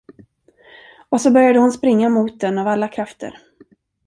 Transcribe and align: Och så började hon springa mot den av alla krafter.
Och 1.09 1.21
så 1.21 1.31
började 1.31 1.59
hon 1.59 1.71
springa 1.71 2.09
mot 2.09 2.39
den 2.39 2.57
av 2.57 2.67
alla 2.67 2.87
krafter. 2.87 3.39